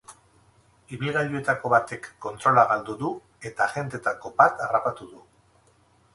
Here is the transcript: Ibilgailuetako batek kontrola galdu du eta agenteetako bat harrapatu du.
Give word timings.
Ibilgailuetako 0.95 1.71
batek 1.73 2.09
kontrola 2.27 2.65
galdu 2.73 2.97
du 3.03 3.13
eta 3.51 3.69
agenteetako 3.69 4.35
bat 4.43 4.67
harrapatu 4.69 5.13
du. 5.13 5.23